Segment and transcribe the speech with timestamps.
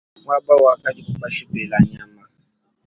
[0.23, 2.21] Muaba wakadibu bashipela nyama.